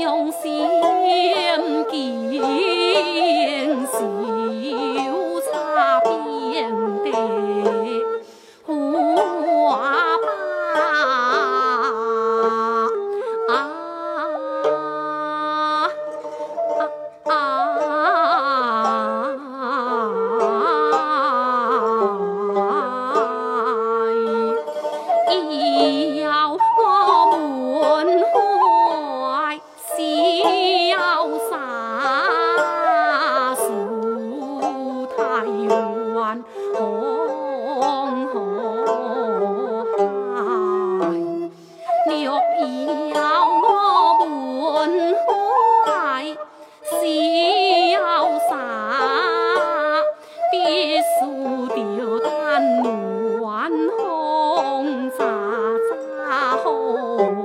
[0.00, 0.66] 用心
[1.90, 2.39] 记。
[56.70, 57.39] 오.